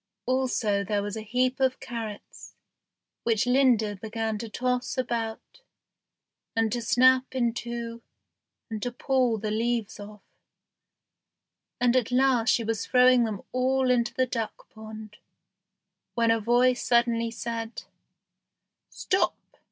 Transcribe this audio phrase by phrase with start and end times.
[0.25, 2.55] Also there was a heap of carrots,
[3.21, 5.61] which Linda began to toss about,
[6.55, 8.01] and to snap in two,
[8.67, 10.23] and to pull the leaves off;
[11.79, 15.17] and at last she was throwing them all into the duck pond,
[16.15, 17.83] when a voice suddenly said,
[18.89, 19.35] "Stop!"